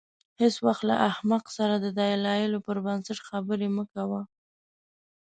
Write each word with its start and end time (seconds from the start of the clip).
هېڅ 0.41 0.55
وخت 0.67 0.83
له 0.89 0.95
احمق 1.09 1.43
سره 1.57 1.73
د 1.79 1.85
دلایلو 1.99 2.59
پر 2.67 2.77
بنسټ 2.85 3.19
خبرې 3.29 3.67
مه 3.75 3.83
کوه. 3.93 4.21